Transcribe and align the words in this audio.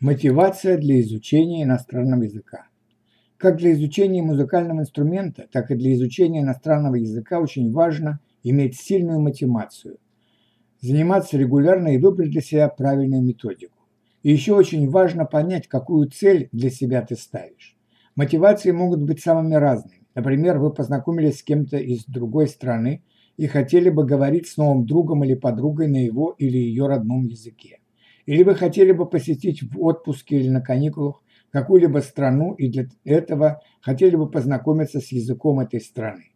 Мотивация 0.00 0.78
для 0.78 0.98
изучения 1.02 1.64
иностранного 1.64 2.22
языка. 2.22 2.68
Как 3.36 3.58
для 3.58 3.72
изучения 3.72 4.22
музыкального 4.22 4.80
инструмента, 4.80 5.46
так 5.52 5.70
и 5.70 5.74
для 5.74 5.92
изучения 5.92 6.40
иностранного 6.40 6.94
языка 6.94 7.38
очень 7.38 7.70
важно 7.70 8.18
иметь 8.42 8.80
сильную 8.80 9.20
мотивацию, 9.20 9.98
заниматься 10.80 11.36
регулярно 11.36 11.88
и 11.88 11.98
выбрать 11.98 12.30
для 12.30 12.40
себя 12.40 12.70
правильную 12.70 13.22
методику. 13.22 13.76
И 14.22 14.32
еще 14.32 14.54
очень 14.54 14.88
важно 14.88 15.26
понять, 15.26 15.68
какую 15.68 16.08
цель 16.08 16.48
для 16.50 16.70
себя 16.70 17.02
ты 17.02 17.14
ставишь. 17.14 17.76
Мотивации 18.16 18.70
могут 18.70 19.02
быть 19.02 19.20
самыми 19.20 19.56
разными. 19.56 20.06
Например, 20.14 20.58
вы 20.60 20.72
познакомились 20.72 21.40
с 21.40 21.42
кем-то 21.42 21.76
из 21.76 22.06
другой 22.06 22.48
страны 22.48 23.02
и 23.36 23.46
хотели 23.46 23.90
бы 23.90 24.06
говорить 24.06 24.48
с 24.48 24.56
новым 24.56 24.86
другом 24.86 25.24
или 25.24 25.34
подругой 25.34 25.88
на 25.88 26.02
его 26.02 26.34
или 26.38 26.56
ее 26.56 26.86
родном 26.86 27.26
языке. 27.26 27.79
Или 28.30 28.44
вы 28.44 28.54
хотели 28.54 28.92
бы 28.92 29.06
посетить 29.06 29.60
в 29.60 29.82
отпуске 29.82 30.36
или 30.36 30.48
на 30.48 30.60
каникулах 30.60 31.20
какую-либо 31.50 31.98
страну 31.98 32.54
и 32.54 32.70
для 32.70 32.86
этого 33.04 33.60
хотели 33.80 34.14
бы 34.14 34.30
познакомиться 34.30 35.00
с 35.00 35.10
языком 35.10 35.58
этой 35.58 35.80
страны. 35.80 36.26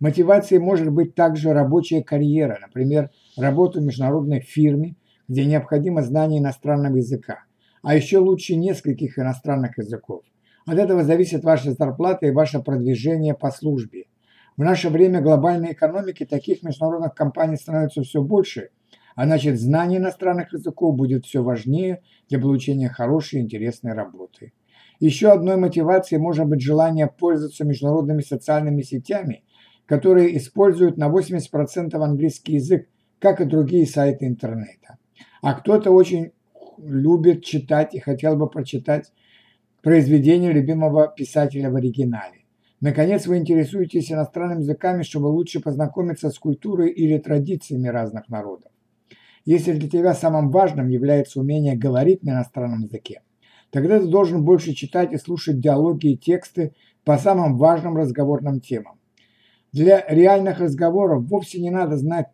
Мотивацией 0.00 0.58
может 0.58 0.90
быть 0.90 1.14
также 1.14 1.52
рабочая 1.52 2.02
карьера, 2.02 2.56
например, 2.62 3.10
работа 3.36 3.78
в 3.78 3.84
международной 3.84 4.40
фирме, 4.40 4.96
где 5.28 5.44
необходимо 5.44 6.00
знание 6.00 6.40
иностранного 6.40 6.96
языка, 6.96 7.44
а 7.82 7.94
еще 7.94 8.20
лучше 8.20 8.56
нескольких 8.56 9.18
иностранных 9.18 9.76
языков. 9.76 10.22
От 10.64 10.78
этого 10.78 11.04
зависит 11.04 11.44
ваша 11.44 11.72
зарплата 11.72 12.24
и 12.24 12.30
ваше 12.30 12.60
продвижение 12.60 13.34
по 13.34 13.50
службе. 13.50 14.04
В 14.56 14.62
наше 14.62 14.88
время 14.88 15.20
глобальной 15.20 15.72
экономики 15.72 16.24
таких 16.24 16.62
международных 16.62 17.14
компаний 17.14 17.56
становится 17.56 18.00
все 18.00 18.22
больше– 18.22 18.70
а 19.14 19.24
значит, 19.24 19.60
знание 19.60 19.98
иностранных 19.98 20.52
языков 20.52 20.96
будет 20.96 21.24
все 21.24 21.42
важнее 21.42 22.02
для 22.28 22.38
получения 22.38 22.88
хорошей 22.88 23.40
и 23.40 23.42
интересной 23.42 23.92
работы. 23.92 24.52
Еще 25.00 25.30
одной 25.30 25.56
мотивацией 25.56 26.20
может 26.20 26.46
быть 26.46 26.60
желание 26.60 27.06
пользоваться 27.06 27.64
международными 27.64 28.22
социальными 28.22 28.82
сетями, 28.82 29.44
которые 29.86 30.36
используют 30.36 30.96
на 30.96 31.08
80% 31.08 31.94
английский 31.94 32.54
язык, 32.54 32.88
как 33.18 33.40
и 33.40 33.44
другие 33.44 33.86
сайты 33.86 34.26
интернета. 34.26 34.98
А 35.42 35.54
кто-то 35.54 35.90
очень 35.90 36.32
любит 36.78 37.44
читать 37.44 37.94
и 37.94 38.00
хотел 38.00 38.36
бы 38.36 38.48
прочитать 38.48 39.12
произведение 39.82 40.52
любимого 40.52 41.08
писателя 41.08 41.70
в 41.70 41.76
оригинале. 41.76 42.44
Наконец, 42.80 43.26
вы 43.26 43.38
интересуетесь 43.38 44.10
иностранными 44.10 44.60
языками, 44.60 45.02
чтобы 45.02 45.26
лучше 45.26 45.60
познакомиться 45.60 46.30
с 46.30 46.38
культурой 46.38 46.90
или 46.90 47.18
традициями 47.18 47.88
разных 47.88 48.28
народов. 48.28 48.70
Если 49.44 49.72
для 49.72 49.90
тебя 49.90 50.14
самым 50.14 50.50
важным 50.50 50.88
является 50.88 51.38
умение 51.38 51.76
говорить 51.76 52.22
на 52.22 52.30
иностранном 52.30 52.82
языке, 52.82 53.22
тогда 53.70 54.00
ты 54.00 54.06
должен 54.06 54.42
больше 54.42 54.72
читать 54.72 55.12
и 55.12 55.18
слушать 55.18 55.60
диалоги 55.60 56.12
и 56.12 56.16
тексты 56.16 56.74
по 57.04 57.18
самым 57.18 57.58
важным 57.58 57.96
разговорным 57.96 58.60
темам. 58.60 58.98
Для 59.72 60.04
реальных 60.08 60.60
разговоров 60.60 61.24
вовсе 61.24 61.60
не 61.60 61.70
надо 61.70 61.96
знать 61.98 62.28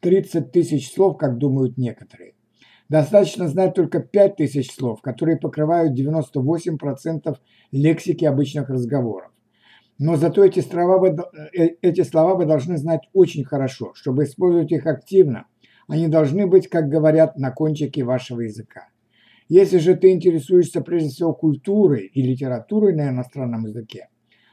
30 0.00 0.50
тысяч 0.50 0.92
слов, 0.92 1.18
как 1.18 1.38
думают 1.38 1.76
некоторые. 1.76 2.34
Достаточно 2.88 3.46
знать 3.48 3.74
только 3.74 4.00
5 4.00 4.36
тысяч 4.36 4.72
слов, 4.74 5.02
которые 5.02 5.36
покрывают 5.36 5.98
98% 5.98 7.36
лексики 7.70 8.24
обычных 8.24 8.70
разговоров. 8.70 9.30
Но 9.98 10.16
зато 10.16 10.44
эти 10.44 10.60
слова, 10.60 10.98
вы, 10.98 11.16
э, 11.52 11.76
эти 11.82 12.02
слова 12.02 12.34
вы 12.34 12.46
должны 12.46 12.76
знать 12.78 13.02
очень 13.12 13.44
хорошо, 13.44 13.92
чтобы 13.94 14.24
использовать 14.24 14.72
их 14.72 14.86
активно– 14.86 15.46
они 15.88 16.06
должны 16.06 16.46
быть, 16.46 16.68
как 16.68 16.88
говорят, 16.88 17.36
на 17.38 17.50
кончике 17.50 18.04
вашего 18.04 18.42
языка. 18.42 18.88
Если 19.48 19.78
же 19.78 19.94
ты 19.96 20.12
интересуешься 20.12 20.82
прежде 20.82 21.08
всего 21.08 21.32
культурой 21.32 22.06
и 22.06 22.22
литературой 22.22 22.94
на 22.94 23.08
иностранном 23.08 23.64
языке, 23.64 24.08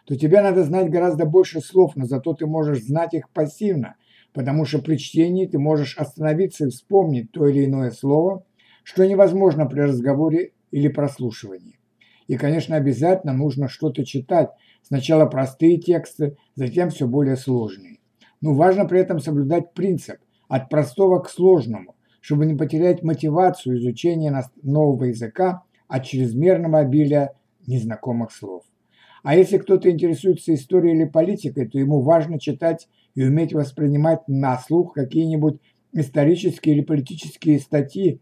то 0.05 0.15
тебе 0.15 0.41
надо 0.41 0.63
знать 0.63 0.89
гораздо 0.89 1.25
больше 1.25 1.59
слов, 1.59 1.95
но 1.95 2.05
зато 2.05 2.33
ты 2.33 2.45
можешь 2.45 2.83
знать 2.83 3.13
их 3.13 3.29
пассивно, 3.31 3.95
потому 4.33 4.63
что 4.63 4.79
при 4.79 4.95
чтении 4.95 5.45
ты 5.45 5.59
можешь 5.59 5.97
остановиться 5.97 6.65
и 6.65 6.69
вспомнить 6.69 7.31
то 7.31 7.47
или 7.47 7.65
иное 7.65 7.91
слово, 7.91 8.45
что 8.83 9.05
невозможно 9.05 9.65
при 9.65 9.81
разговоре 9.81 10.53
или 10.71 10.87
прослушивании. 10.87 11.79
И, 12.27 12.37
конечно, 12.37 12.77
обязательно 12.77 13.33
нужно 13.33 13.67
что-то 13.67 14.05
читать, 14.05 14.49
сначала 14.81 15.25
простые 15.25 15.77
тексты, 15.77 16.37
затем 16.55 16.89
все 16.89 17.07
более 17.07 17.35
сложные. 17.35 17.99
Но 18.41 18.53
важно 18.53 18.85
при 18.85 18.99
этом 18.99 19.19
соблюдать 19.19 19.73
принцип 19.73 20.17
от 20.47 20.69
простого 20.69 21.19
к 21.19 21.29
сложному, 21.29 21.95
чтобы 22.21 22.45
не 22.45 22.55
потерять 22.55 23.03
мотивацию 23.03 23.77
изучения 23.77 24.43
нового 24.63 25.05
языка 25.05 25.63
от 25.87 26.05
чрезмерного 26.05 26.79
обилия 26.79 27.33
незнакомых 27.67 28.31
слов. 28.31 28.63
А 29.23 29.35
если 29.35 29.57
кто-то 29.57 29.89
интересуется 29.89 30.53
историей 30.53 30.95
или 30.95 31.05
политикой, 31.05 31.67
то 31.67 31.79
ему 31.79 32.01
важно 32.01 32.39
читать 32.39 32.87
и 33.15 33.23
уметь 33.23 33.53
воспринимать 33.53 34.27
на 34.27 34.57
слух 34.59 34.93
какие-нибудь 34.93 35.59
исторические 35.93 36.75
или 36.75 36.83
политические 36.83 37.59
статьи. 37.59 38.19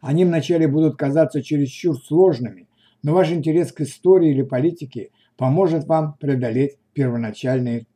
Они 0.00 0.24
вначале 0.24 0.68
будут 0.68 0.96
казаться 0.96 1.42
чересчур 1.42 1.96
сложными, 1.98 2.68
но 3.02 3.12
ваш 3.12 3.30
интерес 3.32 3.72
к 3.72 3.82
истории 3.82 4.30
или 4.30 4.42
политике 4.42 5.10
поможет 5.36 5.86
вам 5.86 6.14
преодолеть 6.14 6.78
первоначальные 6.94 7.86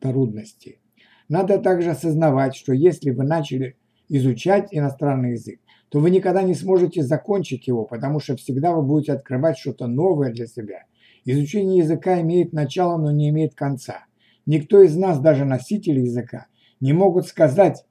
трудности. 0.00 0.80
Надо 1.28 1.58
также 1.58 1.90
осознавать, 1.90 2.54
что 2.54 2.72
если 2.72 3.10
вы 3.10 3.24
начали 3.24 3.76
изучать 4.08 4.68
иностранный 4.70 5.32
язык, 5.32 5.60
то 5.88 6.00
вы 6.00 6.10
никогда 6.10 6.42
не 6.42 6.54
сможете 6.54 7.02
закончить 7.02 7.66
его, 7.66 7.84
потому 7.84 8.20
что 8.20 8.36
всегда 8.36 8.72
вы 8.72 8.82
будете 8.82 9.12
открывать 9.12 9.58
что-то 9.58 9.86
новое 9.86 10.32
для 10.32 10.46
себя. 10.46 10.84
Изучение 11.24 11.78
языка 11.78 12.20
имеет 12.20 12.52
начало, 12.52 12.98
но 12.98 13.10
не 13.10 13.30
имеет 13.30 13.54
конца. 13.54 14.04
Никто 14.46 14.80
из 14.82 14.96
нас, 14.96 15.18
даже 15.18 15.44
носители 15.44 16.00
языка, 16.00 16.46
не 16.80 16.92
могут 16.92 17.26
сказать, 17.26 17.84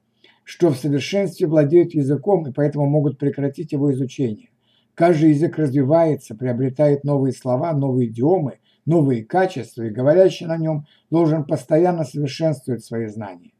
что 0.44 0.70
в 0.70 0.76
совершенстве 0.76 1.46
владеют 1.46 1.92
языком 1.92 2.46
и 2.46 2.52
поэтому 2.52 2.86
могут 2.86 3.18
прекратить 3.18 3.72
его 3.72 3.92
изучение. 3.92 4.50
Каждый 4.94 5.30
язык 5.30 5.58
развивается, 5.58 6.34
приобретает 6.34 7.04
новые 7.04 7.32
слова, 7.32 7.72
новые 7.74 8.08
идиомы, 8.08 8.58
новые 8.86 9.24
качества, 9.24 9.82
и 9.82 9.90
говорящий 9.90 10.46
на 10.46 10.56
нем 10.56 10.86
должен 11.10 11.44
постоянно 11.44 12.04
совершенствовать 12.04 12.84
свои 12.84 13.06
знания. 13.06 13.52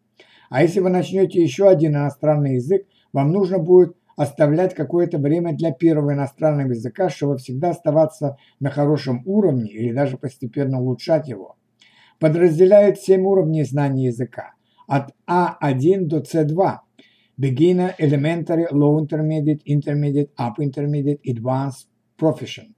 А 0.49 0.63
если 0.63 0.81
вы 0.81 0.91
начнете 0.91 1.43
еще 1.43 1.69
один 1.69 1.97
иностранный 1.97 2.55
язык, 2.55 2.87
вам 3.13 3.33
нужно 3.33 3.59
будет 3.59 3.97
оставлять 4.17 4.75
какое-то 4.75 5.19
время 5.19 5.53
для 5.55 5.73
первого 5.73 6.15
иностранного 6.15 6.71
языка, 6.71 7.11
чтобы 7.11 7.37
всегда 7.37 7.71
оставаться 7.71 8.39
на 8.61 8.71
хорошем 8.71 9.23
уровне 9.27 9.71
или 9.71 9.93
даже 9.93 10.17
постепенно 10.17 10.81
улучшать 10.81 11.29
его. 11.29 11.57
Подразделяют 12.19 12.99
7 12.99 13.23
уровней 13.27 13.65
знания 13.65 14.07
языка 14.07 14.55
от 14.87 15.13
А1 15.29 16.07
до 16.07 16.21
С2. 16.21 16.79
Beginner, 17.39 17.95
Elementary, 17.99 18.67
Low 18.73 18.99
Intermediate, 18.99 19.61
Intermediate, 19.67 20.31
Up 20.39 20.59
Intermediate, 20.59 21.21
Advanced, 21.27 21.87
Proficient. 22.19 22.73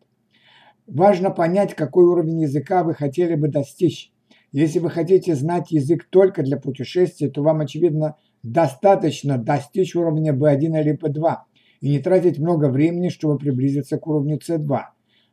Важно 0.89 1.31
понять, 1.31 1.75
какой 1.75 2.07
уровень 2.07 2.41
языка 2.41 2.83
вы 2.83 2.95
хотели 2.95 3.35
бы 3.35 3.49
достичь. 3.49 4.11
Если 4.53 4.79
вы 4.79 4.89
хотите 4.89 5.35
знать 5.35 5.71
язык 5.71 6.07
только 6.09 6.43
для 6.43 6.57
путешествия, 6.57 7.29
то 7.29 7.43
вам, 7.43 7.61
очевидно, 7.61 8.17
достаточно 8.43 9.37
достичь 9.37 9.95
уровня 9.95 10.33
B1 10.33 10.81
или 10.81 10.99
B2 10.99 11.37
и 11.83 11.91
не 11.91 11.99
тратить 11.99 12.39
много 12.39 12.71
времени, 12.71 13.11
чтобы 13.11 13.37
приблизиться 13.37 13.99
к 13.99 14.07
уровню 14.07 14.39
C2. 14.39 14.81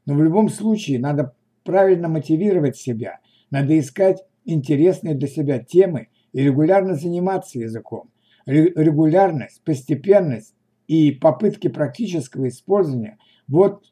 Но 0.06 0.14
в 0.14 0.22
любом 0.22 0.50
случае 0.50 1.00
надо 1.00 1.34
правильно 1.64 2.10
мотивировать 2.10 2.76
себя, 2.76 3.20
надо 3.50 3.80
искать 3.80 4.24
интересные 4.44 5.16
для 5.16 5.30
себя 5.30 5.60
темы 5.60 6.10
и 6.34 6.44
регулярно 6.44 6.96
заниматься 6.96 7.60
языком. 7.60 8.10
Регулярность, 8.46 9.64
постепенность 9.64 10.54
и 10.88 11.12
попытки 11.12 11.70
практического 11.70 12.50
использования– 12.50 13.18
вот 13.48 13.86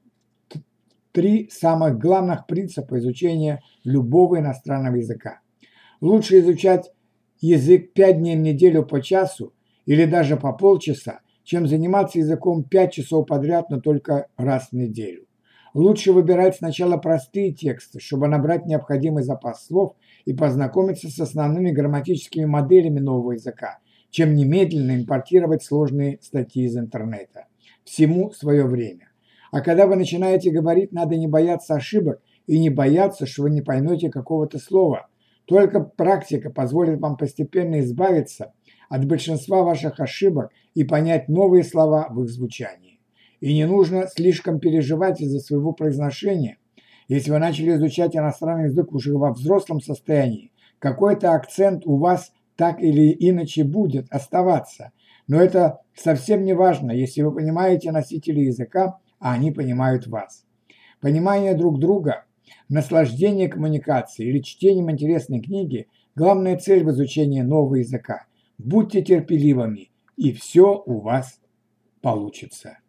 три 1.14 1.50
самых 1.50 1.98
главных 2.00 2.46
принципа 2.48 3.00
изучения 3.00 3.62
любого 3.86 4.40
иностранного 4.40 4.96
языка. 4.96 5.40
Лучше 6.02 6.40
изучать 6.40 6.92
язык 7.40 7.94
5 7.94 8.18
дней 8.18 8.36
в 8.36 8.40
неделю 8.40 8.84
по 8.84 9.02
часу 9.02 9.54
или 9.86 10.06
даже 10.06 10.36
по 10.36 10.52
полчаса, 10.52 11.22
чем 11.44 11.68
заниматься 11.68 12.20
языком 12.20 12.64
5 12.64 12.92
часов 12.92 13.28
подряд, 13.28 13.70
но 13.70 13.80
только 13.80 14.28
раз 14.38 14.70
в 14.72 14.74
неделю. 14.74 15.26
Лучше 15.74 16.12
выбирать 16.12 16.58
сначала 16.58 16.98
простые 16.98 17.52
тексты, 17.52 18.00
чтобы 18.00 18.28
набрать 18.28 18.66
необходимый 18.66 19.24
запас 19.24 19.66
слов 19.66 19.96
и 20.26 20.34
познакомиться 20.34 21.10
с 21.10 21.20
основными 21.20 21.72
грамматическими 21.72 22.46
моделями 22.46 23.00
нового 23.00 23.34
языка, 23.34 23.80
чем 24.10 24.36
немедленно 24.36 24.96
импортировать 24.96 25.64
сложные 25.64 26.20
статьи 26.22 26.66
из 26.66 26.78
интернета. 26.78 27.48
Всему 27.84 28.32
свое 28.32 28.66
время. 28.66 29.13
А 29.54 29.62
когда 29.62 29.86
вы 29.86 29.96
начинаете 29.98 30.50
говорить, 30.50 30.92
надо 30.94 31.16
не 31.16 31.28
бояться 31.28 31.76
ошибок 31.76 32.20
и 32.48 32.58
не 32.58 32.72
бояться, 32.72 33.28
что 33.28 33.44
вы 33.44 33.52
не 33.52 33.62
поймете 33.62 34.10
какого-то 34.10 34.58
слова. 34.58 35.10
Только 35.46 35.80
практика 35.80 36.50
позволит 36.50 37.00
вам 37.00 37.18
постепенно 37.18 37.80
избавиться 37.82 38.52
от 38.90 39.06
большинства 39.06 39.62
ваших 39.62 40.00
ошибок 40.00 40.50
и 40.74 40.84
понять 40.84 41.30
новые 41.30 41.64
слова 41.64 42.08
в 42.10 42.24
их 42.24 42.32
звучании. 42.32 43.00
И 43.42 43.54
не 43.54 43.68
нужно 43.68 44.08
слишком 44.08 44.60
переживать 44.60 45.22
из-за 45.22 45.40
своего 45.40 45.72
произношения. 45.72 46.58
Если 47.08 47.30
вы 47.30 47.38
начали 47.38 47.76
изучать 47.76 48.16
иностранный 48.16 48.70
язык 48.70 48.92
уже 48.92 49.16
во 49.16 49.34
взрослом 49.34 49.82
состоянии, 49.82 50.52
какой-то 50.80 51.34
акцент 51.34 51.86
у 51.86 51.98
вас 51.98 52.32
так 52.56 52.82
или 52.82 53.16
иначе 53.20 53.64
будет 53.64 54.08
оставаться. 54.10 54.94
Но 55.28 55.40
это 55.40 55.82
совсем 55.94 56.44
не 56.44 56.54
важно, 56.54 56.90
если 56.90 57.22
вы 57.22 57.36
понимаете 57.36 57.92
носителей 57.92 58.46
языка, 58.46 58.98
а 59.24 59.32
они 59.32 59.52
понимают 59.52 60.06
вас. 60.06 60.46
Понимание 61.00 61.56
друг 61.56 61.80
друга, 61.80 62.26
наслаждение 62.68 63.48
коммуникацией 63.48 64.30
или 64.30 64.40
чтением 64.40 64.92
интересной 64.92 65.40
книги– 65.40 65.88
главная 66.16 66.58
цель 66.58 66.84
в 66.84 66.90
изучении 66.90 67.42
нового 67.42 67.76
языка. 67.76 68.26
Будьте 68.58 69.02
терпеливыми, 69.02 69.92
и 70.18 70.34
все 70.34 70.84
у 70.86 71.00
вас 71.00 71.40
получится. 72.02 72.80